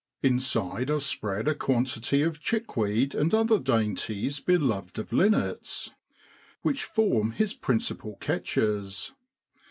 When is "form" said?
6.85-7.29